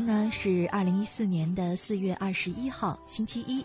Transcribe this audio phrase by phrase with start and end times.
[0.00, 3.62] 天呢是二零一四年的四月二十一号，星期一。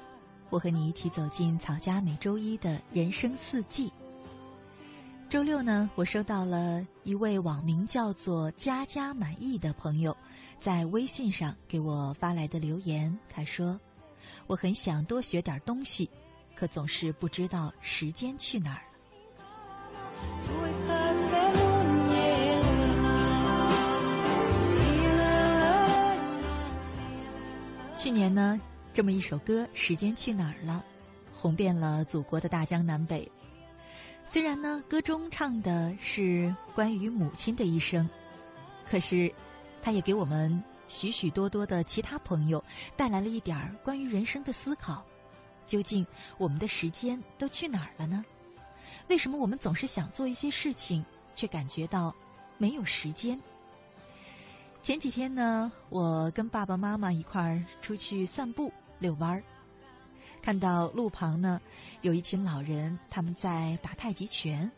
[0.49, 3.89] 我和你一起走进草家每周一的人生四季。
[5.29, 10.15] 周六呢，我收到了一位网名叫做“家家满意”的朋友
[10.59, 13.17] 在微信上给我发来的留言。
[13.29, 13.79] 他说
[14.45, 16.09] ：“我很想多学点东西，
[16.53, 20.64] 可总是不知道时间去哪儿了。”
[27.95, 28.59] 去年呢，
[28.93, 30.83] 这么一首歌《时间去哪儿了》，
[31.33, 33.31] 红遍了祖国的大江南北。
[34.27, 38.07] 虽然呢，歌中唱的是关于母亲的一生，
[38.91, 39.33] 可是，
[39.81, 42.61] 它也给我们许许多多的其他朋友
[42.97, 45.01] 带来了一点儿关于人生的思考。
[45.65, 46.05] 究竟
[46.37, 48.23] 我们的时间都去哪儿了呢？
[49.07, 51.03] 为什么我们总是想做一些事情，
[51.33, 52.13] 却感觉到
[52.57, 53.39] 没有时间？
[54.85, 59.43] 前几天呢，我跟爸爸妈妈一块儿出去散步遛弯儿，
[60.43, 61.59] 看到路旁呢
[62.01, 64.71] 有一群老人，他们在打太极拳。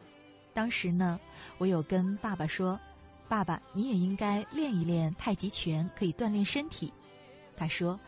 [0.54, 1.20] 当时呢，
[1.58, 2.80] 我有跟爸爸说
[3.28, 6.94] ：“爸爸，你也应该练一练太极拳，可以锻炼身体。”
[7.58, 8.00] 他说：“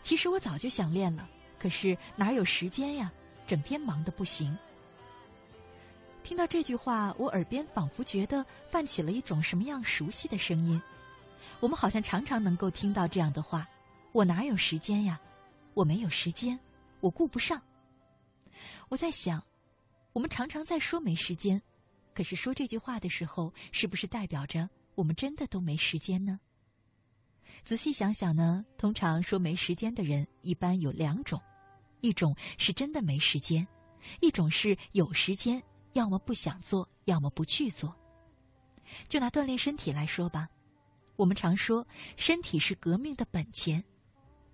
[0.00, 3.12] 其实我早就想练了，可是哪有时间呀？
[3.46, 4.56] 整天忙得不行。”
[6.24, 10.80] 听到这句话，我耳边仿佛觉得泛起了一种什么样熟悉的声音。
[11.60, 13.66] 我们好像常常能够听到这样的话
[14.12, 15.20] ：“我哪有时间呀？
[15.74, 16.58] 我没有时间，
[17.00, 17.60] 我顾不上。”
[18.88, 19.42] 我在想，
[20.12, 21.60] 我们常常在说没时间，
[22.14, 26.38] 可是说这句话的时候，是不是代表着我们真的都没时间呢？
[27.64, 31.40] 仔细想想呢，通常说没时间的人一般有两种：
[32.00, 33.66] 一种是真的没时间，
[34.20, 37.94] 一种是有时间，要么不想做，要么不去做。
[39.08, 40.48] 就拿锻炼身体来说吧。
[41.16, 41.86] 我们常说，
[42.16, 43.82] 身体是革命的本钱。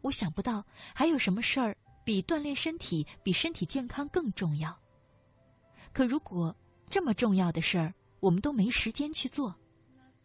[0.00, 0.64] 我想不到
[0.94, 4.78] 还有什么事儿比锻炼身体、比身体健康更重要。
[5.92, 6.54] 可如果
[6.88, 9.54] 这么重要的事儿我们都没时间去做，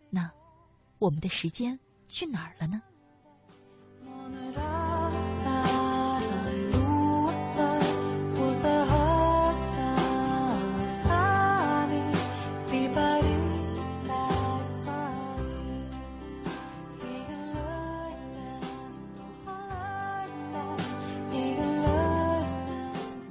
[0.09, 0.31] 那
[0.99, 2.81] 我们的时间去哪儿了呢？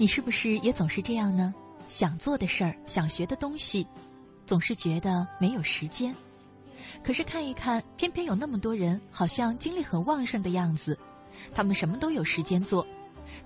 [0.02, 1.54] 你是不是也总是这样呢？
[1.86, 3.86] 想做的事儿，想学的东西，
[4.44, 6.12] 总是觉得没有时间。
[7.04, 10.98] 可是看一看，偏偏有那么多人，好像精力很旺盛的样子。
[11.54, 12.84] 他们什么都有时间做，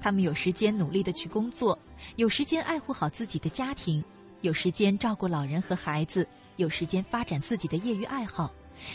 [0.01, 1.79] 他们有时间努力的去工作，
[2.15, 4.03] 有时间爱护好自己的家庭，
[4.41, 6.27] 有时间照顾老人和孩子，
[6.57, 8.51] 有时间发展自己的业余爱好，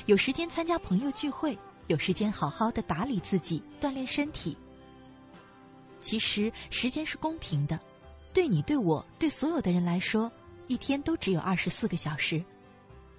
[0.08, 1.56] 有时间参加朋友聚会，
[1.86, 4.58] 有时间好好的打理自己，锻炼身体。
[6.02, 7.80] 其实时间是公平的，
[8.34, 10.32] 对你、对我、对所有的人来说，
[10.68, 12.44] 一天都只有二十四个小时。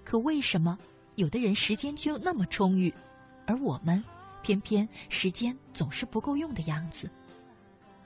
[0.04, 0.76] 可为什么
[1.14, 2.92] 有的人时间就那么充裕，
[3.46, 4.02] 而我们
[4.42, 7.08] 偏偏时间总是不够用的样子？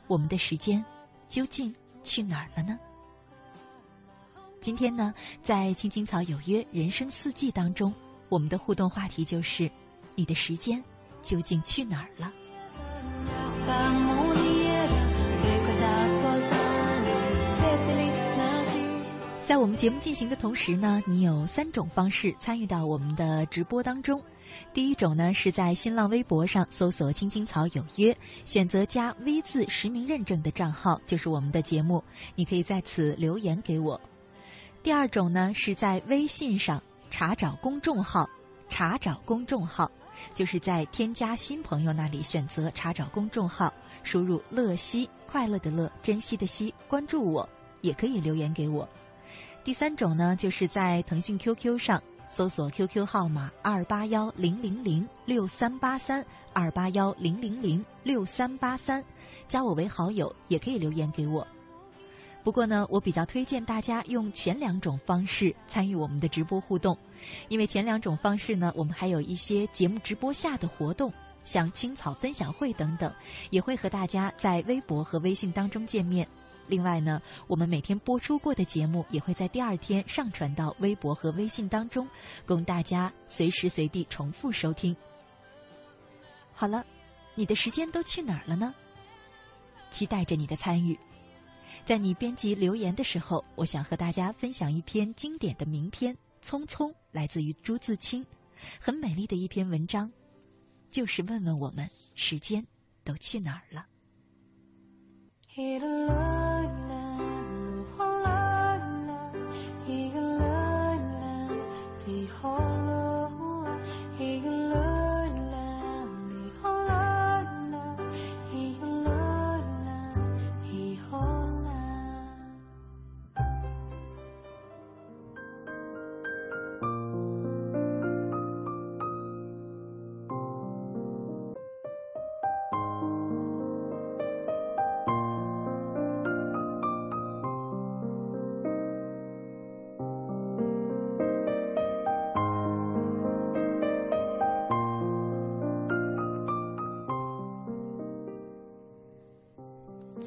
[0.07, 0.85] 我们的时间
[1.29, 1.75] 究竟
[2.05, 2.79] 去哪儿了呢？
[4.61, 7.95] 今天呢，在《青青草有约·人生四季》当中，
[8.29, 9.71] 我们的互动话题就是：
[10.15, 10.83] 你的时间
[11.23, 12.33] 究竟去哪儿了？
[19.47, 24.21] 在我们节目进行的同时呢，你有三种方式参与到我们的直播当中。
[24.75, 32.03] 第一种呢，是在新浪微博上搜索“青青草有约”，选择加 V 字实名认证的账号，就是我们的节目，
[32.35, 34.01] 你可以在此留言给我。
[34.83, 38.29] 第二种呢，是在微信上查找公众号，
[38.69, 39.89] 查找公众号，
[40.35, 43.73] 就是在添加新朋友那里选择查找公众号，
[44.03, 47.49] 输入“乐西”快乐的乐，珍惜的惜，关注我，
[47.81, 48.89] 也可以留言给我。
[49.67, 59.05] 第三种呢，就是在腾讯 QQ 上搜索 QQ 号码二八幺零零零六三八三二八幺零零零六三八三，
[59.49, 61.45] 加我为好友，也可以留言给我。
[62.45, 66.97] 不过呢，我比较推荐大家用前两种方式参与我们的直播互动，
[67.49, 73.13] 因为前两种方式呢，我们还有一些节目直播下的活动，像青草分享会等等，
[73.51, 76.25] 也会和大家在微博和微信当中见面。
[76.69, 82.09] 另外呢，我们每天播出过的节目也会在第二天上传到微博和微信当中，
[82.45, 84.97] 供大家随时随地重复收听。
[86.53, 86.85] 好了，
[87.35, 88.75] 你的时间都去哪儿了呢？
[89.91, 90.99] 期待着你的参与。
[91.85, 98.25] 在你编辑留言的时候，我想和大家分享一篇经典的名篇《匆匆》，来自于朱自清，
[98.81, 100.11] 很美丽的一篇文章，
[100.91, 102.67] 就是问问我们时间
[103.05, 103.87] 都去哪儿了。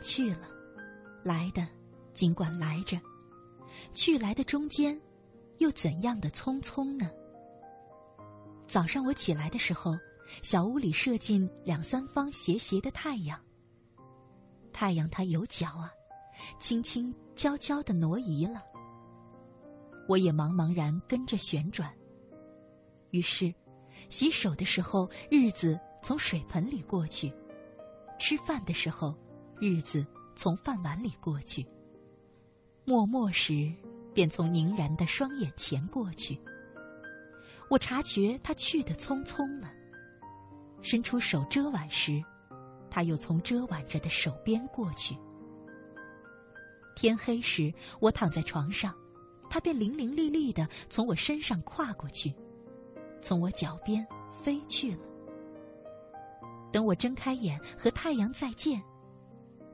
[0.00, 0.48] 去了，
[1.22, 1.66] 来的
[2.14, 3.00] 尽管来着，
[3.92, 5.00] 去来的中间，
[5.58, 7.10] 又怎样的匆匆呢？
[8.66, 9.96] 早上我起来的时候，
[10.42, 13.38] 小屋里射进两三方斜斜的太阳。
[14.72, 15.92] 太阳它有脚啊，
[16.58, 18.62] 轻轻悄悄的挪移了。
[20.08, 21.92] 我也茫茫然跟着旋转。
[23.10, 23.54] 于是，
[24.08, 27.30] 洗手的时候，日子从水盆里过去；
[28.18, 29.16] 吃饭的时候。
[29.60, 30.04] 日子
[30.36, 31.64] 从饭碗里过去，
[32.84, 33.72] 默默时
[34.12, 36.38] 便从凝然的双眼前过去。
[37.70, 39.72] 我察觉他去的匆匆了，
[40.82, 42.22] 伸出手遮挽时，
[42.90, 45.16] 他又从遮挽着的手边过去。
[46.94, 48.94] 天黑时，我躺在床上，
[49.48, 52.34] 他便伶伶俐俐的从我身上跨过去，
[53.22, 54.98] 从我脚边飞去了。
[56.70, 58.82] 等我睁开眼和太阳再见，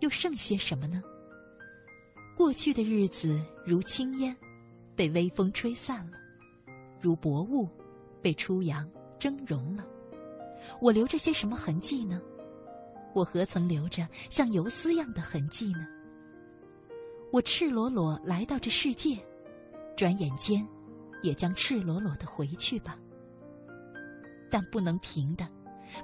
[0.00, 1.02] 又剩些什么呢？
[2.36, 4.36] 过去的日子如轻烟，
[4.94, 6.18] 被微风吹散了；
[7.00, 7.68] 如薄雾，
[8.20, 8.88] 被初阳
[9.18, 9.86] 蒸融了。
[10.80, 12.20] 我留着些什么痕迹呢？
[13.14, 15.86] 我何曾留着像游丝样的痕迹呢？
[17.32, 19.18] 我赤裸裸来到这世界，
[19.96, 20.66] 转眼间，
[21.22, 22.98] 也将赤裸裸的回去吧。
[24.50, 25.48] 但不能平的，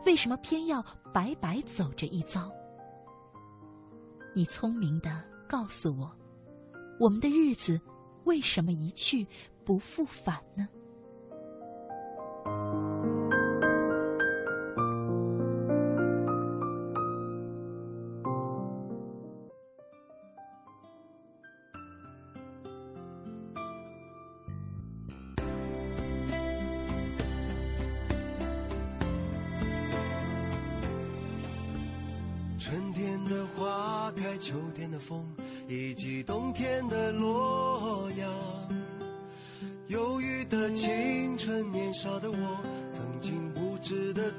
[0.07, 0.83] 为什么偏要
[1.13, 2.51] 白白走这一遭？
[4.35, 6.11] 你聪明的告诉我。
[6.99, 7.81] 我们的日子
[8.25, 9.27] 为什么一去
[9.65, 10.69] 不复返呢？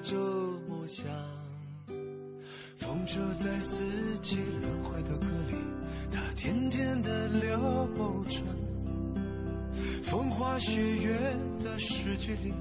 [0.01, 1.05] 这么想。
[2.77, 3.83] 风车在四
[4.21, 5.55] 季轮回的歌里，
[6.11, 7.87] 它甜甜的流
[8.27, 8.43] 转。
[10.03, 11.17] 风花雪月
[11.63, 12.53] 的诗句里，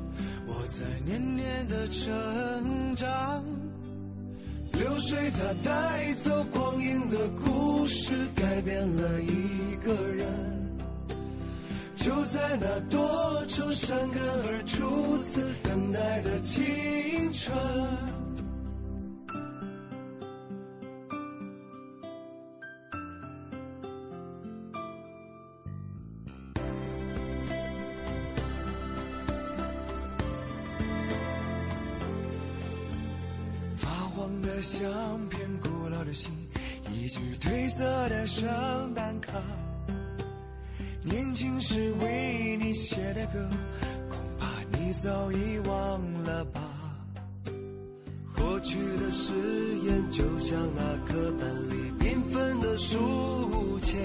[0.47, 3.45] 我在年年的成长。
[4.73, 10.62] 流水它带走光阴的故事，改变了一个人。
[12.03, 18.22] 就在那多愁善感而初次等待的青春。
[45.03, 46.61] 早已忘了吧。
[48.37, 49.33] 过去的誓
[49.83, 53.99] 言，就像那课本里缤纷的书签，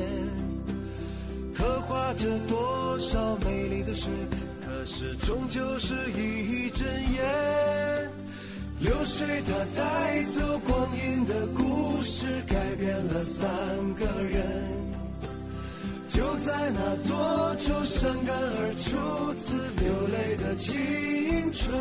[1.54, 4.10] 刻画着多少美丽的诗，
[4.60, 8.12] 可是终究是一阵烟。
[8.80, 13.48] 流水它带走光阴的故事，改变了三
[13.94, 14.87] 个人。
[16.18, 20.74] 就在那多愁善感而初次流泪的青
[21.54, 21.72] 春，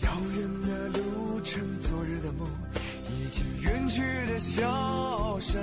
[0.00, 2.48] 遥远的路程，昨日的梦，
[3.10, 4.00] 已经远去
[4.32, 5.62] 的笑声。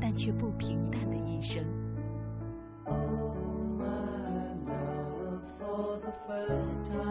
[0.00, 1.64] 但却不平淡的一生。
[2.84, 2.96] Oh,
[3.78, 7.05] my love, for the first time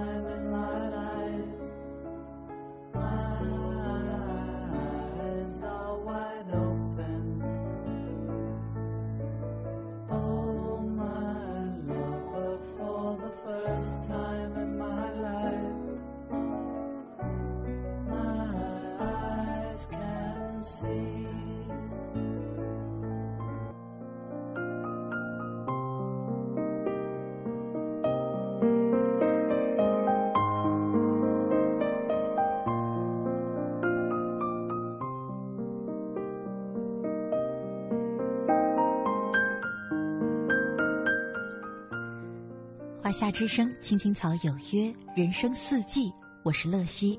[43.17, 46.11] 夏之声，青青草有约，人生四季，
[46.43, 47.17] 我是乐西。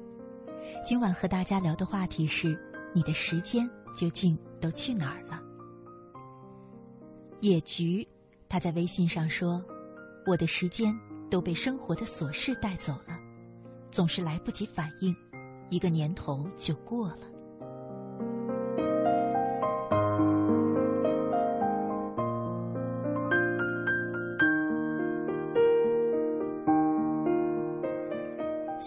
[0.85, 2.55] 今晚和大家聊的话题是：
[2.95, 5.43] 你的时间究竟都去哪儿了？
[7.41, 8.07] 野菊，
[8.47, 9.65] 他在微信上说
[10.27, 10.95] ：“我的时间
[11.31, 13.19] 都被生活的琐事带走了，
[13.91, 15.17] 总是来不及反应，
[15.71, 17.21] 一个年头就过了。”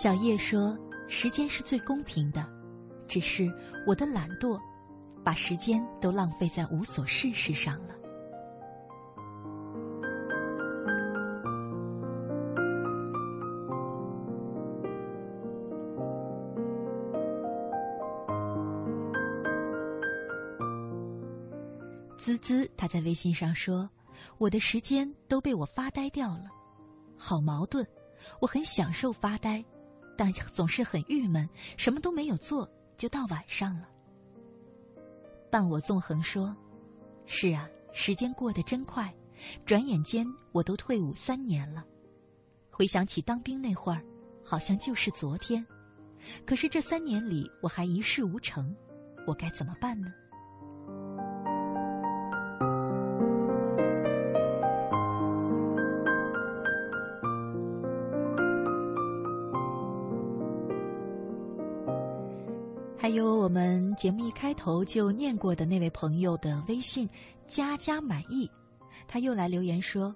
[0.02, 0.78] 小叶说
[1.10, 2.48] ：“时间是最公平的，
[3.06, 3.54] 只是
[3.86, 4.58] 我的懒惰，
[5.26, 7.94] 把时间都浪费在无所事事上了。”
[22.18, 23.90] 滋滋，他在微信上说
[24.40, 26.46] ：“我的时间都被我发呆掉了，
[27.18, 27.86] 好矛盾。
[28.40, 29.62] 我很享受发呆。”
[30.20, 33.88] 但总是很郁闷，什么都没有做，就到晚上了。
[35.50, 36.54] 伴我纵横说
[37.26, 39.16] ：“是啊，时间过得真快，
[39.66, 41.86] 转眼间我都退伍三年了。
[42.70, 44.04] 回想起当兵那会儿，
[44.44, 45.66] 好像就是昨天。
[46.46, 48.76] 可是这三年里，我还一事无成，
[49.26, 50.12] 我该怎么办呢？”
[64.00, 67.10] 节目一开头就念过的那位朋友的微信
[67.50, 68.50] “家家满意”，
[69.10, 70.16] 他又来留言说：“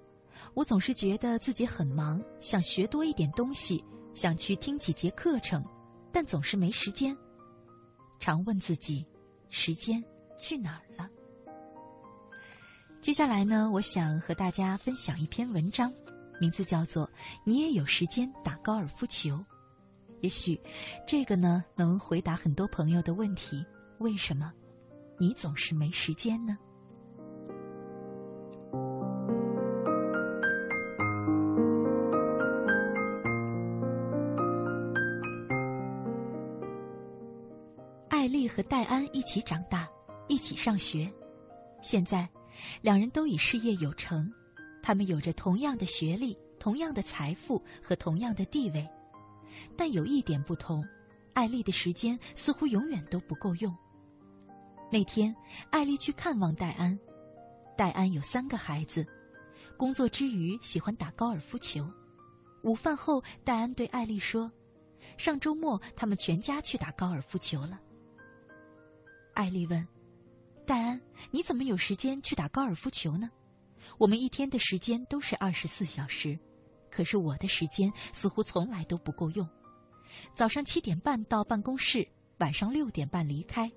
[0.56, 5.62] 我总是觉得自己很忙，想学多一点东西，想去听几节课程，
[6.10, 7.14] 但总是没时间。
[8.18, 9.04] 常问自己，
[9.50, 10.02] 时间
[10.38, 11.06] 去哪儿了？”
[13.02, 15.92] 接下来呢，我想和大家分享一篇文章，
[16.40, 17.06] 名字叫做
[17.44, 19.36] 《你也有时间打高尔夫球》。
[20.22, 20.58] 也许，
[21.06, 23.62] 这个呢能回答很多朋友的问题：
[24.04, 24.52] 为什么
[25.18, 26.58] 你总是没时间呢？
[38.10, 39.88] 艾丽和戴安一起长大，
[40.28, 41.10] 一起上学，
[41.80, 42.28] 现在
[42.82, 44.30] 两人都已事业有成，
[44.82, 48.86] 他们有着同样的学历、同样的财富和同样的地位。
[49.78, 50.84] 但有一点不同，
[51.32, 53.74] 艾丽的时间似乎永远都不够用。
[54.94, 55.34] 那天，
[55.70, 56.96] 艾丽去看望戴安，
[57.76, 59.04] 戴安有三个孩子，
[59.76, 61.84] 工作之余喜欢打高尔夫球。
[62.62, 64.48] 午饭后，戴安对艾丽说
[65.18, 67.80] ：“上周末他们全家去打高尔夫球了。”
[69.34, 69.84] 艾丽问
[70.64, 71.00] ：“戴安，
[71.32, 73.28] 你怎么有时间去打高尔夫球呢？
[73.98, 76.38] 我们一天的时间都是二十四小时。”
[76.88, 79.44] 可是我的时间似乎从来都不够用。
[80.36, 82.06] 早上七点半到办公室，
[82.38, 83.68] 晚上六点半离开，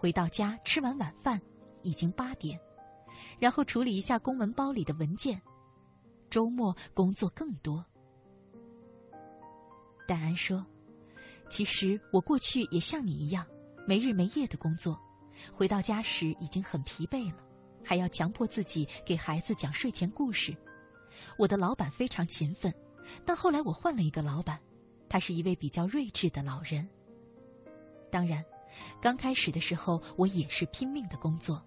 [0.00, 1.38] 回到家吃完晚饭，
[1.82, 2.58] 已经八点，
[3.38, 5.38] 然后处理一下公文包里的文件。
[6.30, 7.84] 周末工作更多。
[10.08, 10.64] 戴安说
[11.50, 13.46] ：“其实我过去也像你一样，
[13.86, 14.98] 没日没夜的工作，
[15.52, 17.36] 回到家时已经很疲惫了，
[17.84, 20.56] 还要强迫自己给孩子讲睡前故事。”
[21.36, 22.74] 我的老板非常勤奋，
[23.26, 24.58] 但后来我换了一个老板，
[25.10, 26.88] 他是一位比较睿智的老人。
[28.10, 28.42] 当然，
[29.00, 31.62] 刚开始的时候，我也是拼命的工作。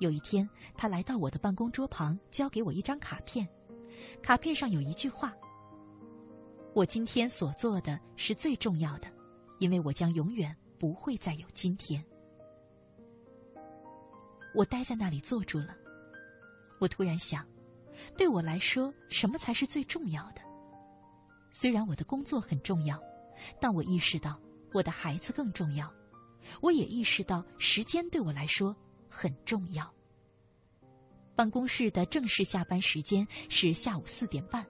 [0.00, 3.48] 有一天，他来到我的办公桌旁，交给我一张卡片，
[4.22, 5.32] 卡片上有一句话
[6.74, 9.08] ：“我今天所做的是最重要的，
[9.60, 12.04] 因为我将永远不会再有今天。”
[14.54, 15.74] 我呆在那里坐住了。
[16.80, 17.46] 我突然想，
[18.16, 20.42] 对我来说，什么才是最重要的？
[21.52, 23.00] 虽然我的工作很重要，
[23.60, 24.38] 但我意识到
[24.74, 25.90] 我的孩子更重要。
[26.60, 28.76] 我也意识到时间对我来说
[29.08, 29.90] 很重要。
[31.34, 34.66] 办公室的正式下班时间是下午四点半。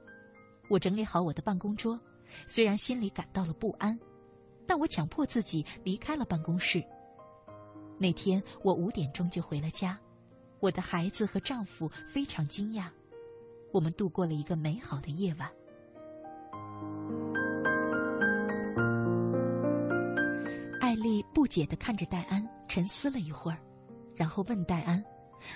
[0.69, 1.99] 我整理好我的办公桌，
[2.47, 3.99] 虽然心里感到了不安，
[4.67, 6.85] 但我强迫自己离开了办公室。
[7.99, 9.99] 那天我五点钟就回了家，
[10.61, 12.89] 我的孩子和丈夫非常惊讶。
[13.73, 15.51] 我们度过了一个美好的夜晚。
[21.45, 23.61] 不解的看着戴安，沉思了一会儿，
[24.17, 25.05] 然后问戴安：“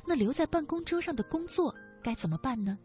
[0.07, 2.79] 那留在办公桌上的工作该怎么办呢？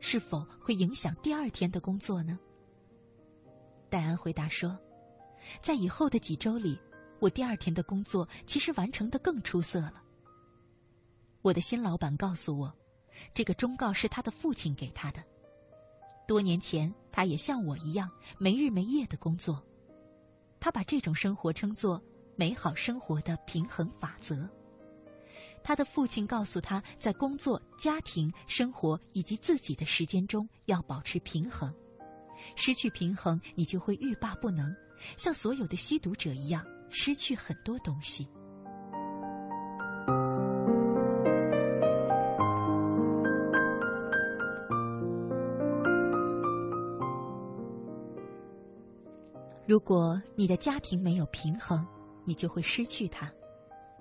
[0.00, 2.38] 是否会影响第二天的工作呢？”
[3.90, 4.78] 戴安回答说
[5.60, 6.80] ：“在以后的几周里，
[7.18, 10.02] 我第二天的工作其实完成的更出色了。
[11.42, 12.74] 我的新老板告诉我，
[13.34, 15.22] 这个忠告是他的父亲给他的。
[16.26, 19.62] 多年前，他也像我一样没日没夜的工作。”
[20.60, 22.02] 他把这种生活称作
[22.38, 24.48] “美好生活的平衡法则”。
[25.60, 31.74] 他的父亲告诉他在工作、家庭、生活以及自己的时间中要保持平衡。
[32.54, 34.72] 失去平衡，你就会欲罢不能，
[35.16, 38.28] 像所有的吸毒者一样，失去很多东西。
[49.66, 51.86] 如果你的家庭没有平衡，
[52.28, 53.26] 你就会失去它；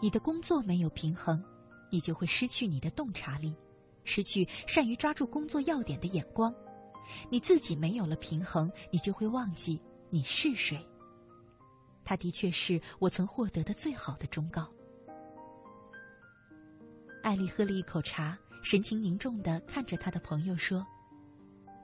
[0.02, 1.42] 你的工作没有平衡，
[1.90, 3.56] 你就会失去你的洞察力，
[4.04, 6.52] 失去善于抓住工作要点的眼光；
[7.30, 10.86] 你自己没有了平衡，你就会忘记你是谁。
[12.04, 14.68] 他的确是我曾获得的最好的忠告。
[17.24, 20.86] 艾丽喝了一口茶，神情凝重的看着他的朋友说：“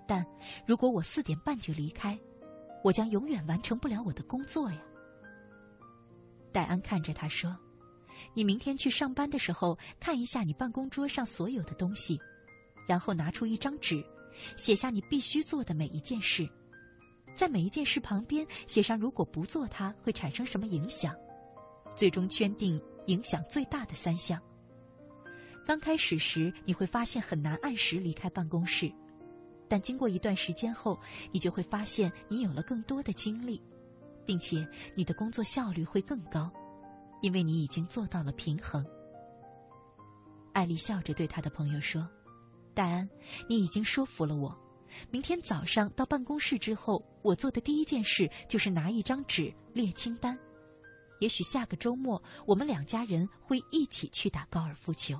[0.06, 0.26] 但
[0.68, 2.20] 如果我四点半就离开。”
[2.84, 4.78] 我将永远完成不了我的工作呀。
[6.54, 7.58] 戴安看着他说
[8.34, 12.20] ：“你明天去上班的时候，看一下你办公桌上所有的东西，
[12.88, 14.06] 然后拿出一张纸，
[14.56, 16.48] 写下你必须做的每一件事，
[17.36, 21.16] 在每一件事旁边写上如果不做它会产生什么影响，
[21.96, 24.40] 最终圈定影响最大的三项。
[25.66, 28.90] 刚开始时你会发现很难按时离开办公室。”
[29.70, 31.00] 但经过一段时间后，
[31.32, 33.60] 你就会发现你有了更多的精力，
[34.26, 36.52] 并且你的工作效率会更高，
[37.22, 38.86] 因为你已经做到了平衡。
[40.54, 42.08] 艾丽笑着对他的朋友说
[42.76, 43.10] ：“戴安，
[43.50, 44.56] 你已经说服了我。
[45.10, 50.38] 明天早上到办公室之后，我做的第一件事就是拿一张纸列清单。
[51.20, 55.20] 也许下个周末我们两家人会一起去打高尔夫球。”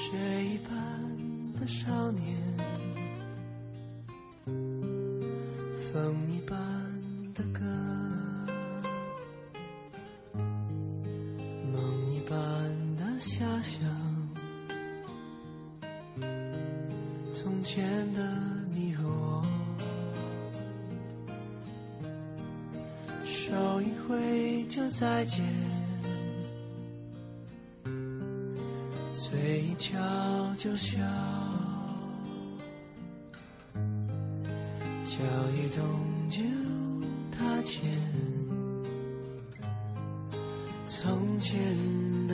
[0.00, 0.72] 水一般
[1.60, 2.24] 的少年
[5.92, 6.49] 风一般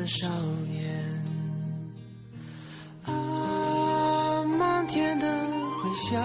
[0.07, 0.29] 少
[0.69, 1.03] 年
[3.05, 5.27] 啊，满天的
[5.83, 6.23] 回响，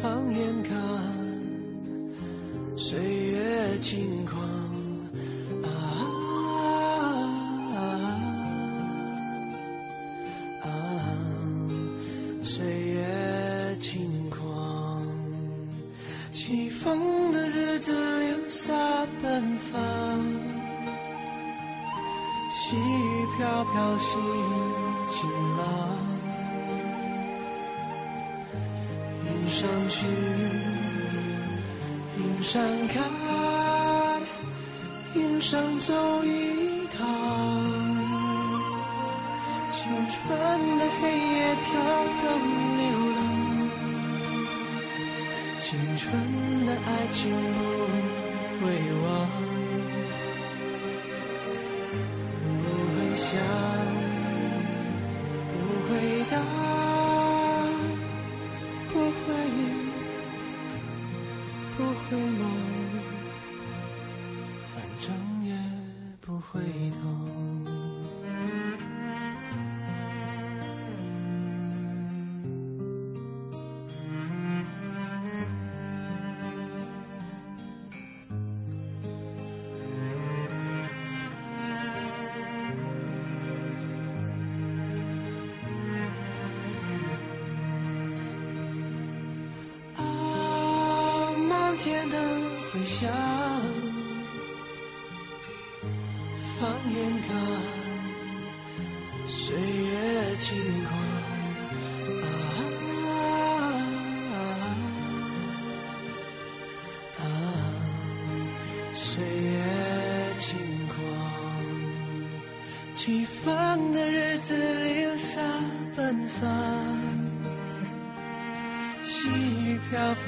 [0.00, 0.76] 放眼看。
[2.76, 4.37] 岁月轻狂。
[24.08, 24.16] 心
[25.10, 25.62] 晴朗，
[29.26, 30.06] 云上去，
[32.16, 32.96] 云上看，
[35.14, 35.92] 云上走
[36.24, 37.06] 一趟。
[39.76, 40.16] 青春
[40.78, 41.68] 的黑夜跳
[42.16, 42.24] 动
[42.78, 42.82] 流
[43.14, 43.20] 浪，
[45.60, 45.68] 青
[45.98, 46.06] 春
[46.64, 47.20] 的爱情
[48.58, 48.66] 不会
[49.04, 49.06] 忘，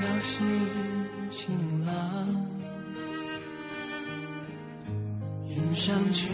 [0.01, 0.41] 飘心
[1.31, 1.93] 晴朗，
[5.47, 6.31] 云上去，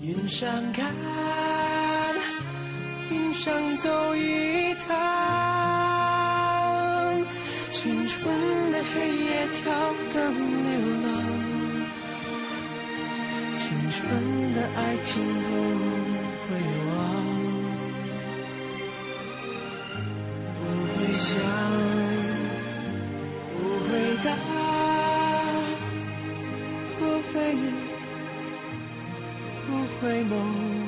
[0.00, 0.94] 云上看，
[3.10, 4.96] 云上走一趟。
[7.70, 9.70] 青春的黑夜跳
[10.14, 10.18] 动
[10.64, 10.70] 流
[11.02, 11.06] 浪，
[13.58, 14.00] 青春
[14.54, 15.48] 的爱情不
[29.66, 30.87] 不回眸。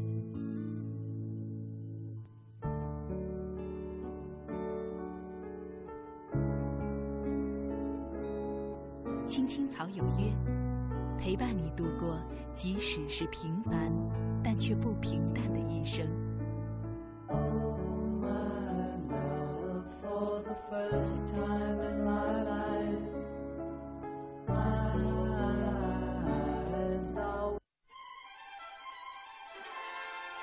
[12.61, 13.91] 即使是平凡，
[14.43, 16.07] 但却不平淡的一生。
[17.25, 17.39] Oh,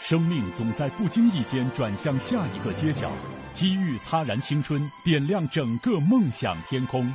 [0.00, 3.12] 生命总在不经意间转向下一个街角，
[3.52, 7.14] 机遇擦燃青春，点亮整个梦想天空。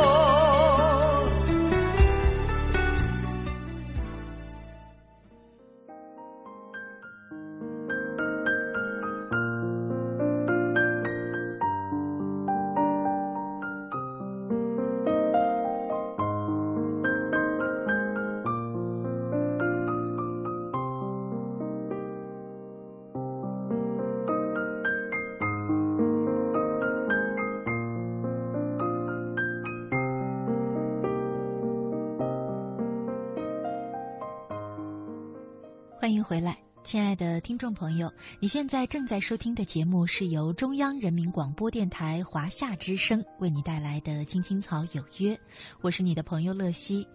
[36.11, 45.33] 欢迎回来，亲爱的听众朋友，你现在正在收听的节目是由中央人民广播电台华夏之声为你带来的《青青草有约》，
[45.79, 47.07] 我是你的朋友乐西。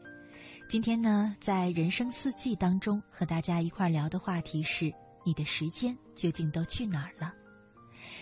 [0.67, 4.91] 今天呢，在人生四季当中和大家一块聊的话题是：
[5.27, 7.35] 你的时间究竟都去哪儿了？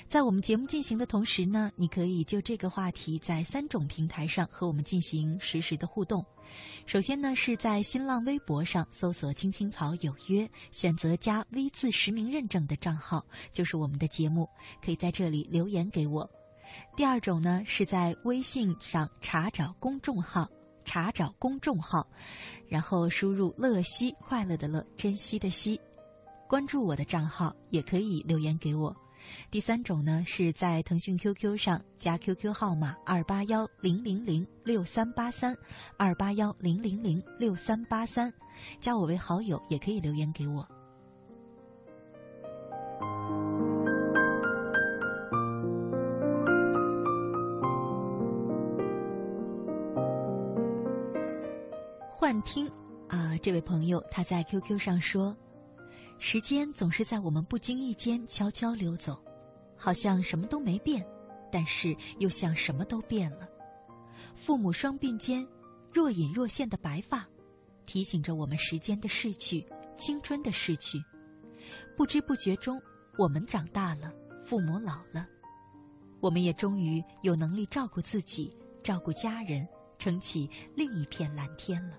[0.08, 6.24] 在我们节目进行的同时呢，你可以就这个话题在三种平台上和我们进行实时的互动。
[6.86, 14.48] 首先呢，是在新浪微博上搜索“青青草有约”，选择加 V 字实名认证的账号，就是我们的节目，
[14.84, 16.30] 可以在这里留言给我。
[16.96, 20.48] 第二种呢，是在微信上查找公众号，
[20.84, 22.06] 查找公众号，
[22.68, 25.80] 然后输入“乐西”，快乐的乐，珍惜的惜，
[26.48, 28.94] 关注我的账号，也可以留言给我。
[29.50, 35.56] 第三种呢，是在腾讯 QQ 上加 QQ 号码二八幺零零零六三八三，
[35.96, 38.32] 二八幺零零零六三八三，
[38.80, 40.66] 加我为好友也可以留言给我。
[52.10, 52.66] 幻听
[53.08, 55.36] 啊，这位朋友他在 QQ 上说。
[56.18, 59.22] 时间总是在我们不经意间悄悄流走，
[59.76, 61.04] 好像什么都没变，
[61.52, 63.48] 但是又像什么都变了。
[64.34, 65.46] 父母双鬓间
[65.92, 67.26] 若隐若现的白发，
[67.84, 69.66] 提醒着我们时间的逝去，
[69.98, 71.02] 青春的逝去。
[71.96, 72.80] 不知不觉中，
[73.18, 74.12] 我们长大了，
[74.44, 75.26] 父母老了，
[76.20, 79.66] 我们也终于有能力照顾自己，照顾家人，
[79.98, 81.96] 撑起另一片蓝天了。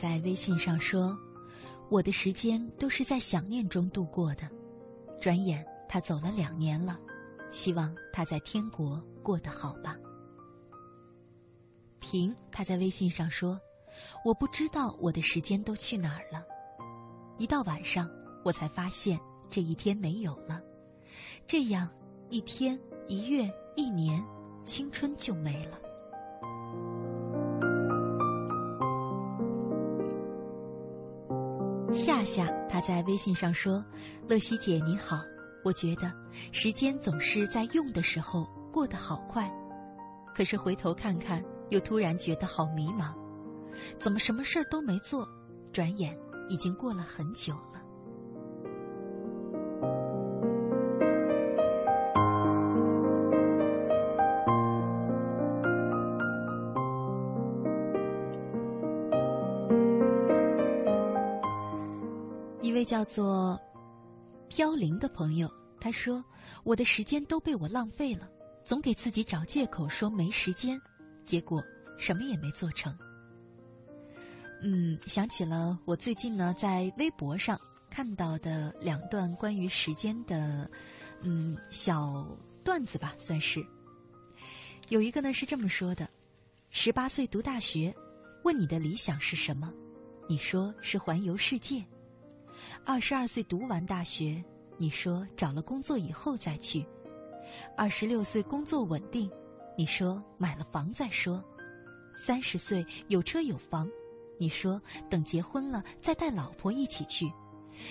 [0.00, 1.14] 在微信上说
[1.90, 4.48] ：“我的时间都是在想念中度过的。
[5.20, 6.98] 转眼他走了两年了，
[7.50, 9.98] 希望他在天国过得好吧。”
[12.00, 13.60] 平他在微信上说
[14.24, 16.42] ：“我不知道我的时间都去哪儿了。
[17.36, 18.10] 一到晚上，
[18.42, 19.20] 我才发现
[19.50, 20.62] 这一天没有了。
[21.46, 21.86] 这样
[22.30, 24.24] 一天、一月、一年，
[24.64, 25.78] 青春就没了。”
[31.92, 33.84] 夏夏他在微信上说
[34.28, 35.20] ：“乐西姐你好，
[35.64, 36.12] 我觉得
[36.52, 39.50] 时间总是在用的时候过得好快，
[40.32, 43.12] 可是回头看看，又突然觉得好迷茫，
[43.98, 45.28] 怎么什么事儿都没做，
[45.72, 46.16] 转眼
[46.48, 47.79] 已经过了很久了。”
[63.00, 63.58] 叫做
[64.48, 66.22] 飘零的朋友，他说
[66.64, 68.28] ：“我的时间都被我浪费了，
[68.62, 70.78] 总给自己找借口说没时间，
[71.24, 71.64] 结果
[71.96, 72.94] 什么也没做成。”
[74.60, 80.70] 嗯，想起了我最近呢在微博上看到的两段关于时间的
[81.22, 82.26] 嗯小
[82.62, 83.64] 段子吧，算是。
[84.90, 86.06] 有一个呢是这么说的：
[86.68, 87.94] 十八岁读大学，
[88.44, 89.72] 问你的理想是什么？
[90.28, 91.82] 你说是环游世界。
[92.84, 94.42] 二十二岁读完大学，
[94.76, 96.84] 你说找了工作以后再去；
[97.76, 99.30] 二十六岁工作稳定，
[99.76, 101.42] 你说买了房再说；
[102.16, 103.88] 三十岁有车有房，
[104.38, 107.26] 你说等结婚了再带老婆一起去；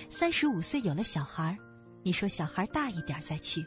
[0.09, 1.57] 三十五岁有了小孩，
[2.03, 3.61] 你说小孩大一点再去；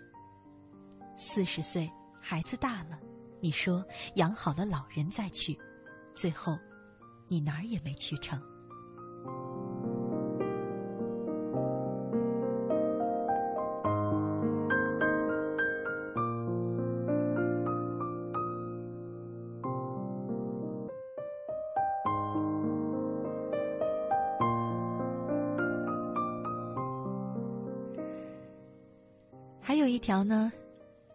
[1.16, 1.90] 四十岁
[2.20, 2.98] 孩子大了，
[3.40, 3.84] 你说
[4.16, 5.56] 养好了老人再去；
[6.14, 6.58] 最后，
[7.28, 8.40] 你哪儿也没去成。
[30.24, 30.52] 呢，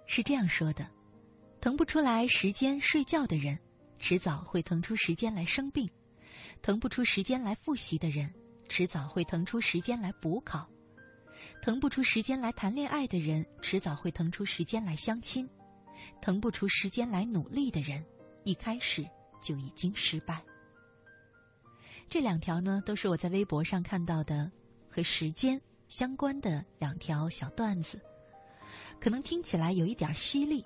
[0.06, 0.88] 是这样说的：
[1.62, 3.58] 腾不出来时间睡觉的人，
[4.00, 5.88] 迟早会腾出时间来生病；
[6.62, 8.34] 腾不出时间来复习的人，
[8.70, 10.68] 迟早会腾出时间来补考；
[11.62, 15.48] 腾不出时间来谈恋爱的人，迟早会腾出时间来相亲；
[16.22, 18.04] 腾不出时间来努力的人，
[18.44, 19.08] 一开始
[19.42, 20.42] 就已经失败。
[22.10, 24.50] 这两条呢，都是我在微博上看到的
[24.90, 28.00] 和时间相关的两条小段子。
[29.00, 30.66] 可能听起来有一点犀利，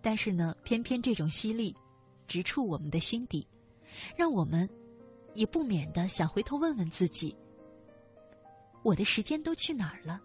[0.00, 1.74] 但是呢，偏偏这种犀利，
[2.26, 3.46] 直触我们的心底，
[4.16, 4.68] 让我们
[5.34, 7.36] 也不免的想回头问问自己：
[8.82, 10.20] 我的时间都去哪儿了？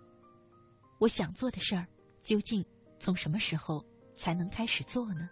[0.97, 1.85] 我想做的事儿，
[2.23, 2.65] 究竟
[2.99, 3.85] 从什么时候
[4.15, 5.29] 才能开始做呢？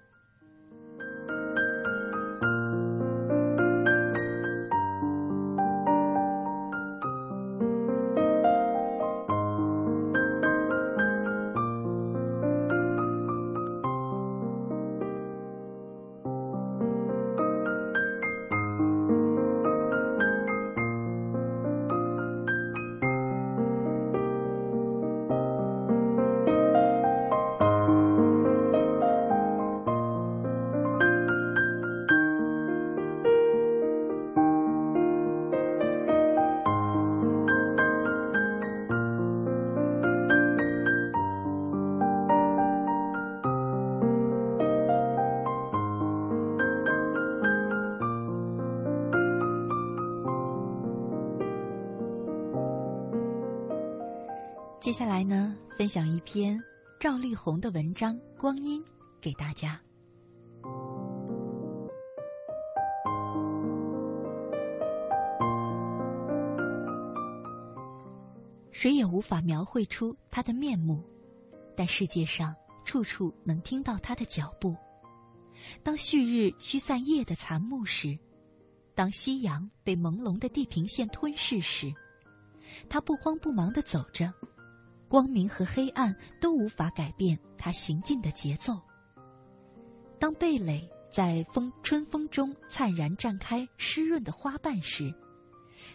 [54.94, 56.64] 接下来呢，分享一篇
[57.00, 58.80] 赵丽宏的文章《光阴》
[59.20, 59.82] 给大家。
[68.72, 71.04] 谁也无法描绘出他的面目，
[71.76, 74.76] 但世界上处处能听到他的脚步。
[75.82, 78.16] 当旭日驱散夜的残暮时，
[78.94, 81.92] 当夕阳被朦胧的地平线吞噬时，
[82.88, 84.32] 他不慌不忙的走着。
[85.14, 88.82] 光明和黑暗都无法改变他行进的节奏。
[90.18, 95.14] 当蓓蕾在风春风中灿然绽开湿润的花瓣时，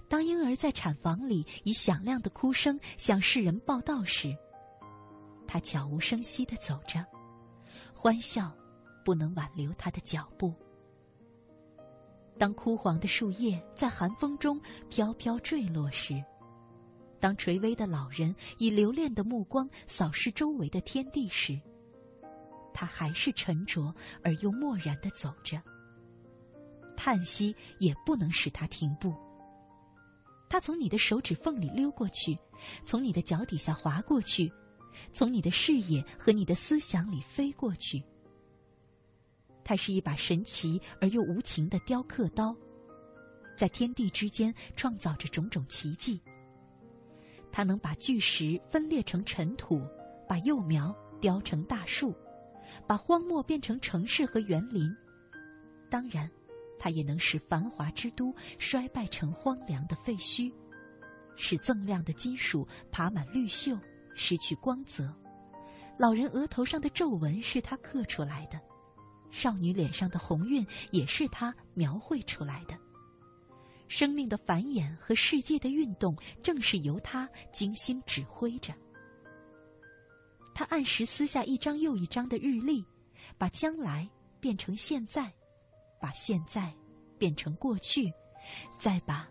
[0.08, 4.32] 当婴儿在产房里以响亮的哭声向世人报道时，
[5.48, 7.04] 他悄无声息的走着，
[7.92, 8.56] 欢笑
[9.04, 10.54] 不能挽留他的脚步。
[12.38, 16.24] 当枯黄的树叶在寒风中飘飘坠落时，
[17.20, 21.60] 当垂危的老人以留恋的目光扫视周围的天地时，
[22.72, 25.60] 他还是沉着而又漠然的走着。
[26.96, 29.14] 叹息也不能使他停步。
[30.48, 32.38] 他从你的手指缝里溜过去，
[32.86, 34.50] 从你的脚底下滑过去，
[35.12, 38.02] 从你的视野和你的思想里飞过去。
[39.62, 42.56] 它是一把神奇而又无情的雕刻刀，
[43.54, 46.20] 在天地之间创造着种种奇迹。
[47.50, 49.82] 它能把巨石分裂成尘土，
[50.28, 52.14] 把幼苗雕成大树，
[52.86, 54.94] 把荒漠变成城市和园林。
[55.90, 56.30] 当然。
[56.80, 60.52] 它也能使繁华之都衰败成荒凉的废墟，
[61.34, 63.76] 使锃亮的金属爬满绿锈，
[64.14, 65.12] 失去光泽。
[65.96, 68.60] 老人额头上的皱纹是他刻出来的，
[69.28, 72.78] 少女脸上的红晕也是他描绘出来的。
[73.88, 78.72] 生命的繁衍和世界的运动，正是由他精心指挥着。
[80.54, 82.84] 他按时撕下一张又一张的日历，
[83.36, 84.08] 把将来
[84.40, 85.32] 变成现在。
[86.00, 86.72] 把现在
[87.18, 88.08] 变成过去，
[88.78, 89.28] 再把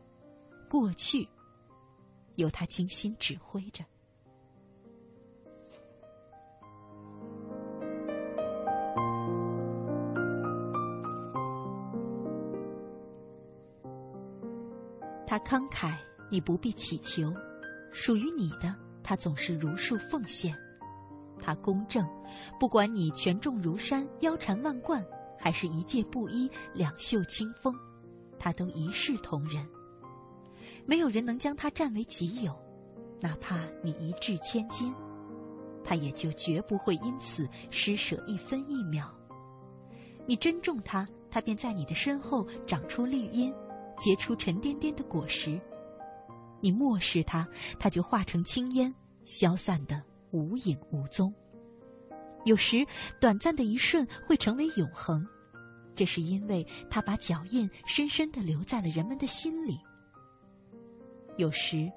[0.70, 1.26] 过去
[2.36, 3.86] 由他精心指挥着。
[15.38, 15.94] 他慷慨，
[16.32, 17.32] 你不必祈求；
[17.92, 18.74] 属于你的，
[19.04, 20.58] 他总是如数奉献。
[21.40, 22.08] 他公正，
[22.60, 25.06] 不管你权重如山，腰缠万贯。
[25.40, 27.72] 还是一介布衣，两袖清风，
[28.40, 29.64] 他都一视同仁。
[30.88, 32.52] 没有人能将他占为己有，
[33.22, 34.92] 哪怕你一掷千金，
[35.84, 39.14] 他也就绝不会因此施舍一分一秒。
[40.26, 43.54] 你珍重他，他便在你的身后长出绿荫，
[43.98, 45.60] 结出沉甸甸的果实；
[46.62, 47.48] 你漠视它，
[47.80, 48.94] 它就化成青烟，
[49.24, 51.34] 消散的无影无踪。
[52.46, 52.86] 有时，
[53.20, 55.28] 短暂的一瞬会成为永恒，
[55.96, 59.78] 这是因为他把脚印深深的留在了人们的心里。
[61.38, 61.92] 有时，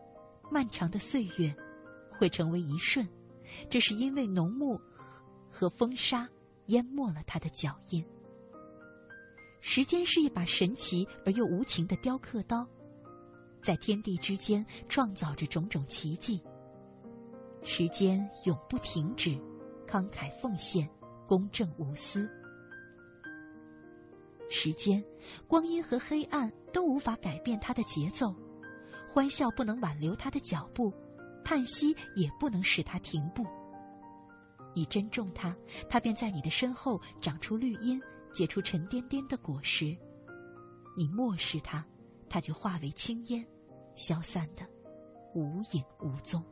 [0.51, 1.55] 漫长的岁月
[2.19, 3.07] 会成为一瞬，
[3.69, 4.81] 这是因为浓雾
[5.49, 6.29] 和风沙
[6.67, 8.05] 淹没了他的脚印。
[9.61, 12.67] 时间是一把神奇而又无情的雕刻刀，
[13.63, 16.43] 在天地之间创造着种种奇迹。
[17.63, 19.39] 时间永不停止。
[19.87, 20.89] 慷慨奉献，
[21.27, 22.31] 公正无私。
[24.49, 25.05] 时间、
[25.49, 28.33] 光阴和黑暗都无法改变它的节奏，
[29.11, 30.95] 欢笑不能挽留它的脚步，
[31.45, 33.45] 叹息也不能使它停步。
[34.73, 35.57] 你珍重它，
[35.89, 38.01] 它便在你的身后长出绿荫，
[38.33, 39.97] 结出沉甸甸的果实；
[40.97, 41.85] 你漠视它，
[42.29, 43.47] 它就化为青烟，
[43.95, 44.67] 消散的
[45.35, 46.45] 无影无踪。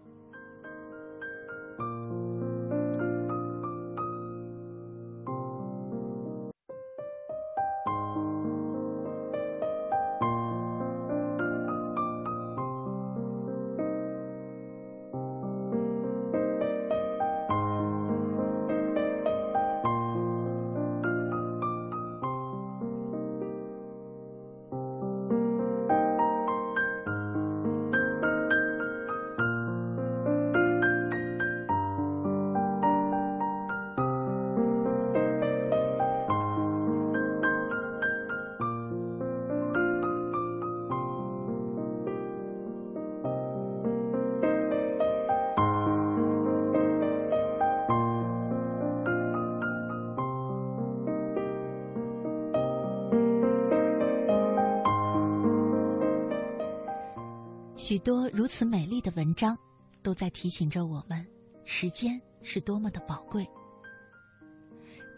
[58.09, 59.55] 多如此美丽的文章，
[60.03, 61.23] 都在提醒着我们，
[61.67, 63.47] 时间是多么的宝贵。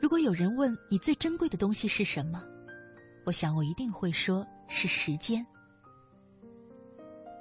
[0.02, 2.42] 如果有人问你最珍贵的东西是什么，
[3.24, 5.46] 我想我一定会说是时间。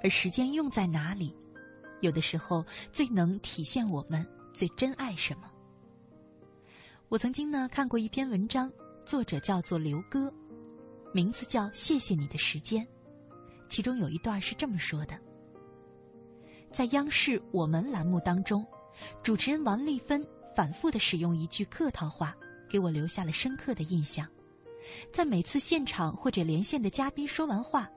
[0.04, 1.36] 而时间用在哪里，
[2.02, 4.24] 有的时候最能体现我们
[4.54, 5.50] 最珍爱什么。
[7.08, 8.72] 我曾经呢看过一篇文章，
[9.04, 10.32] 作者叫做刘哥，
[11.12, 12.86] 名字叫《谢谢你的时间》。
[13.68, 15.20] 其中有一段是这么说的：
[16.72, 18.66] 在央视《我们》栏目当中，
[19.24, 22.36] 主持人王丽芬反复的使用一句客套话，
[22.70, 24.28] 给我留下了深刻的印象。
[25.12, 27.90] 在每次现场或者连线的嘉宾说完话，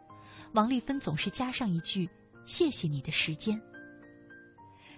[0.52, 2.08] 王丽芬总是加上一句
[2.44, 3.60] “谢谢你的时间”。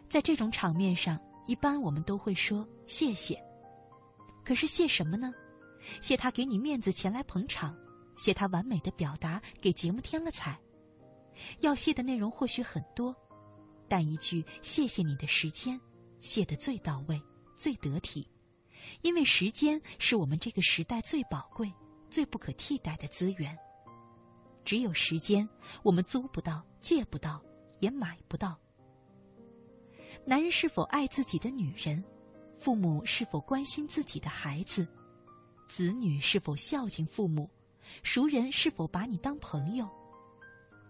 [0.09, 3.39] 在这种场面上，一般我们都会说谢谢，
[4.45, 5.33] 可是谢什么呢？
[6.01, 7.77] 谢他给你面子前来捧场，
[8.17, 10.59] 写他完美的表达给节目添了彩。
[11.61, 13.15] 要谢的内容或许很多，
[13.89, 15.81] 但一句“谢谢你的时间”，
[16.21, 17.21] 谢得最到位、
[17.57, 18.27] 最得体，
[19.03, 21.73] 因为时间是我们这个时代最宝贵、
[22.11, 23.57] 最不可替代的资源。
[24.65, 25.49] 只有时间，
[25.83, 27.43] 我们租不到、借不到，
[27.81, 28.59] 也买不到。
[30.25, 32.03] 男人是否爱自己的女人？
[32.59, 34.89] 父母是否关心自己的孩子？
[35.69, 37.51] 子女是否孝敬父母？
[38.03, 39.87] 熟人是否把你当朋友？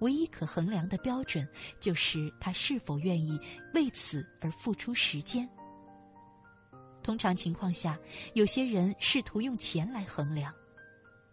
[0.01, 1.49] 唯一可衡量的标准，
[1.81, 3.39] 就是他是否愿意
[3.73, 5.49] 为此而付出时间。
[7.03, 7.99] 通常情况下，
[8.33, 10.53] 有些人试图用钱来衡量，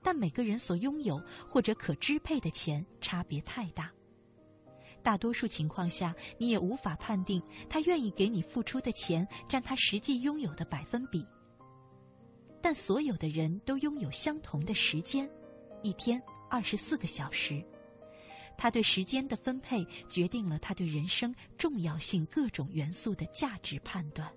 [0.03, 3.91] 但每个人所拥有或者可支配的钱差别太大。
[5.03, 11.25] 大多数情况下，你也无法判定他愿意给你付出的钱占他实际拥有的百分比。
[12.61, 15.27] 但所有的人都拥有相同的时间，
[15.81, 17.65] 一天二十四个小时。
[18.61, 24.31] 他对时间的分配决定了他对人生重要性各种元素的价值判断。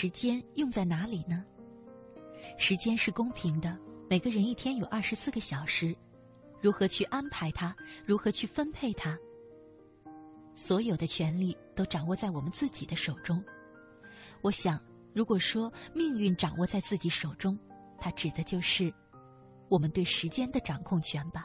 [0.00, 1.44] 时间用在哪里呢？
[2.56, 3.76] 时间是公平的，
[4.08, 5.92] 每个人一天有二十四个小时，
[6.60, 7.74] 如何去安排它，
[8.06, 9.18] 如何去分配它，
[10.54, 13.44] 所有的权利都掌握在我们自己的手中。
[14.40, 14.80] 我想，
[15.12, 17.58] 如果说命运掌握在自己手中，
[17.98, 18.94] 它指的就是
[19.68, 21.44] 我们对时间的掌控权吧。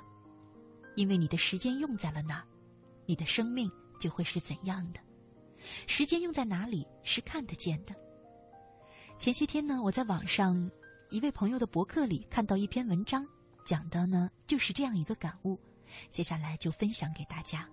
[0.96, 2.46] 因为你的时间用在了哪，
[3.08, 3.68] 你的生命
[4.00, 5.00] 就会是怎样的。
[5.88, 7.96] 时间用在哪里是看得见的。
[9.24, 10.70] 前些天呢，我在网上
[11.10, 13.26] 一位朋友的博客里看到一篇文章，
[13.64, 15.58] 讲的呢就是这样一个感悟，
[16.10, 17.66] 接下来就分享给大家。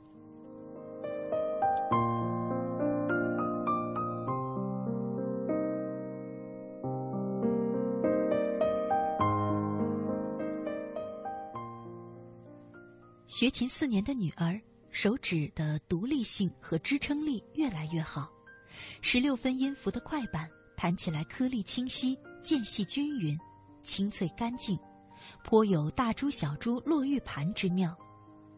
[13.26, 14.56] 学琴四年的女儿，
[14.92, 18.30] 手指的独立性和支撑力越来越好，
[19.02, 20.48] 十六分音符的快板。
[20.80, 23.38] 弹起来颗粒清晰，间隙均匀，
[23.82, 24.78] 清脆干净，
[25.44, 27.94] 颇有大珠小珠落玉盘之妙。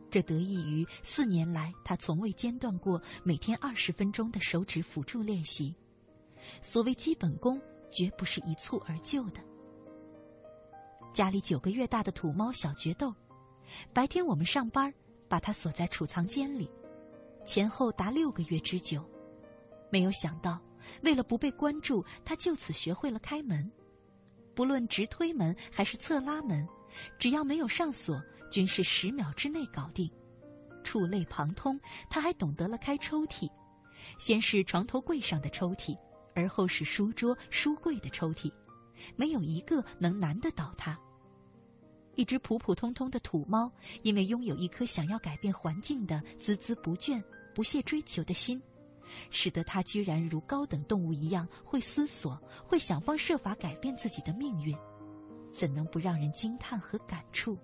[0.09, 5.75] 这得益于四年来他从未间断过每天二十分钟的手指辅助练习。
[6.61, 7.61] 所谓基本功，
[7.91, 9.43] 绝不是一蹴而就的。
[11.13, 13.13] 家里九个月大的土猫小决斗，
[13.93, 14.95] 白天我们上班，
[15.27, 16.71] 把它锁在储藏间里，
[17.45, 19.05] 前后达六个月之久，
[19.91, 20.61] 没有想到。
[21.03, 23.71] 为了不被关注，他就此学会了开门。
[24.55, 26.67] 不论直推门还是侧拉门，
[27.19, 30.11] 只要没有上锁，均是十秒之内搞定。
[30.85, 31.81] 触类旁通，
[32.11, 33.49] 他还懂得了开抽屉，
[34.19, 35.97] 先是床头柜上的抽屉，
[36.35, 38.53] 而后是书桌、书柜的抽屉，
[39.17, 40.99] 没有一个能难得倒他。
[42.15, 43.73] 一只普普通通的土猫，
[44.03, 47.23] 因为拥有一颗想要改变环境的孜孜不倦、
[47.55, 48.61] 不懈追求的心。
[49.31, 54.77] 使得他居然如高等动物一样会思索，会想方设法改变自己的命运，
[55.53, 57.59] 怎能不让人惊叹和感触？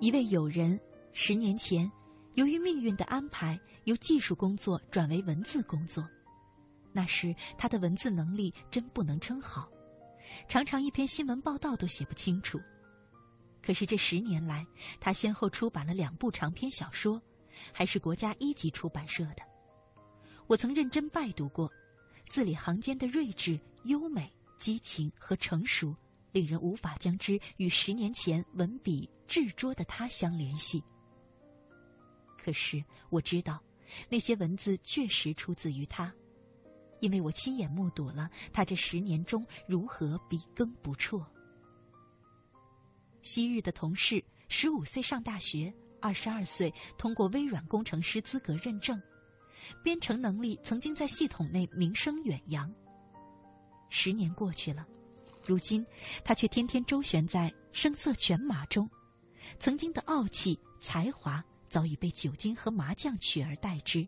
[0.00, 0.78] 一位友人
[1.12, 1.90] 十年前，
[2.34, 6.04] 由于命运的安排，由技术工作转为文字工作。
[6.92, 9.68] 那时他的文字能力真不能称好，
[10.48, 12.60] 常常一篇新闻报道都写不清楚。
[13.62, 14.66] 可是这十年来，
[14.98, 17.22] 他先后出版了两部长篇小说，
[17.72, 19.42] 还是国家一级出版社的。
[20.48, 21.70] 我曾认真拜读过，
[22.28, 25.94] 字里行间的睿智、优美、激情和成熟，
[26.32, 30.82] 令人无法将之与十年前文笔稚拙的他相联系。
[32.36, 33.62] 可是我知道，
[34.08, 36.12] 那些文字确实出自于他，
[37.00, 41.24] 因为我亲眼目睹了他这十年中如何笔耕不辍。
[43.22, 49.00] 昔日的同事，十五岁上大学，二十二岁通过微软工程师资格认证，
[49.82, 52.70] 编程能力曾经在系统内名声远扬。
[53.88, 54.86] 十年过去了，
[55.46, 55.86] 如今
[56.24, 58.90] 他却天天周旋在声色犬马中，
[59.58, 64.06] 曾经的傲气、才华早已被酒精和麻将取而代之，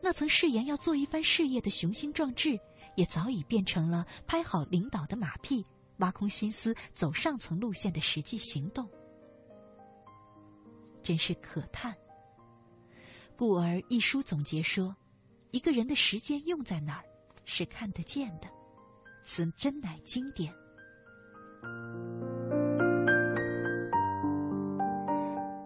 [0.00, 2.60] 那曾誓言要做一番事业的雄心壮志，
[2.94, 5.64] 也早已变成了拍好领导的马屁。
[6.02, 8.86] 挖空心思走上层路线的实际行动。
[11.02, 11.96] 真是可叹。
[13.36, 14.94] 故而一书总结说
[15.50, 17.04] ：“一个人的时间用在哪儿，
[17.44, 18.48] 是看得见的。”
[19.24, 20.52] 此真乃经典。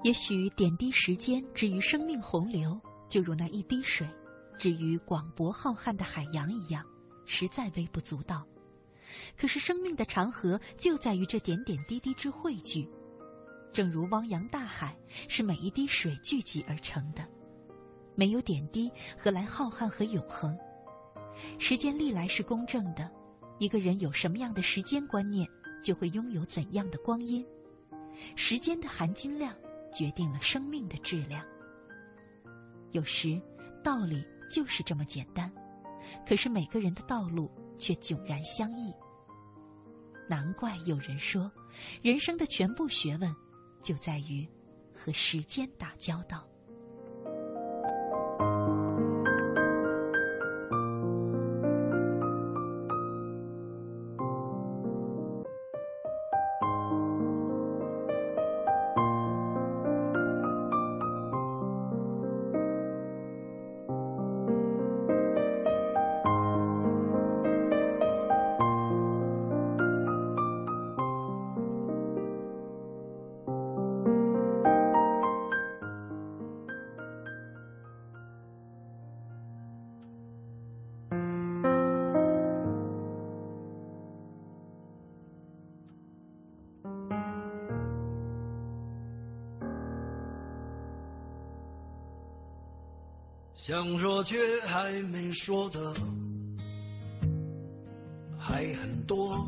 [0.05, 2.79] 也许点滴时间之于生命洪流，
[3.09, 4.07] 就如那一滴水，
[4.59, 6.85] 之于广博浩瀚的海洋一样，
[7.25, 8.47] 实在微不足道。
[9.37, 12.89] 可是生命的长河就在于这点点滴滴之汇聚，
[13.73, 14.97] 正如汪洋大海
[15.29, 17.27] 是每一滴水聚集而成的。
[18.15, 20.57] 没有点滴，何来浩瀚和永恒？
[21.59, 23.11] 时间历来是公正的，
[23.59, 25.49] 一个人有什么样的时间观念，
[25.83, 27.47] 就会拥有怎样的光阴。
[28.35, 29.55] 时间的含金量。
[29.93, 31.43] 决定了生命的质量。
[32.91, 33.41] 有时，
[33.83, 35.51] 道理就是这么简单，
[36.29, 38.93] 可是每个人的道路却迥然相异。
[40.29, 41.51] 难怪有人说，
[42.03, 43.35] 人生的全部学问，
[43.83, 44.49] 就在于
[44.93, 46.47] 和时间打交道。
[93.67, 95.93] 想说却还没说的
[98.39, 99.45] 还很多，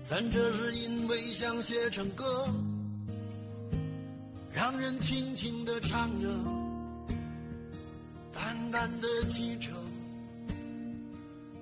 [0.00, 2.48] 咱这是因为想写成歌，
[4.52, 6.28] 让人轻轻的唱着，
[8.32, 9.70] 淡淡的记着，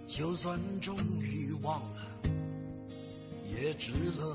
[0.08, 2.00] 就算终于忘了，
[3.54, 4.34] 也值了。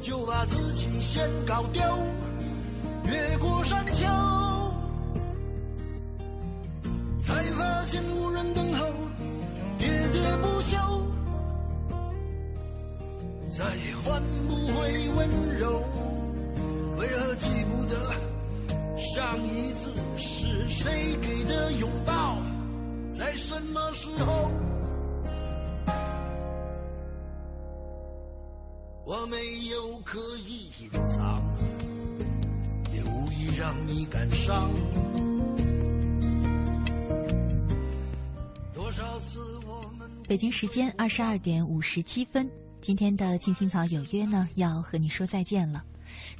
[0.00, 1.82] 就把自己先搞丢。
[3.04, 4.06] 越过山丘，
[29.22, 29.36] 我没
[29.70, 31.40] 有刻意隐藏，
[32.92, 34.68] 也无意让你感伤。
[38.74, 40.10] 多少次我们？
[40.26, 42.50] 北京时间二十二点五十七分，
[42.80, 45.84] 今天的《青青草有约》呢，要和你说再见了。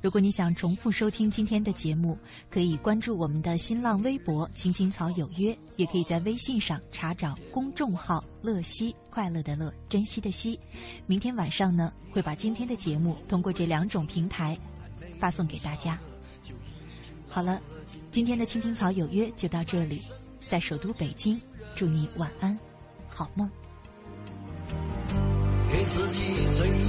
[0.01, 2.18] 如果你想重复收听今天的节目，
[2.51, 10.59] 可以关注我们的新浪微博“青青草有约”，也可以在微信上查找公众号“乐西快乐的乐珍惜的惜”。
[11.07, 14.59] 明天晚上呢，会把今天的节目通过这两种平台
[15.18, 15.99] 发送给大家。
[17.29, 17.61] 好了，
[18.11, 20.03] 今天的青青草有约就到这里，
[20.49, 21.41] 在首都北京，
[21.75, 22.59] 祝你晚安，
[23.09, 23.49] 好梦。
[25.70, 26.32] 给自己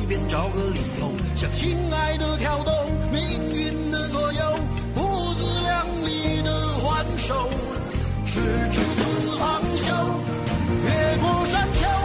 [0.03, 2.71] 一边找个理由，向亲爱的挑逗，
[3.09, 4.59] 命运的左右，
[4.93, 7.49] 不自量力的还手，
[8.25, 10.32] 直至死方休。